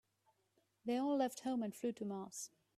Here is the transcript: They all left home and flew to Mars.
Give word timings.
They 0.83 0.97
all 0.97 1.15
left 1.15 1.41
home 1.41 1.61
and 1.61 1.75
flew 1.75 1.91
to 1.91 2.05
Mars. 2.05 2.49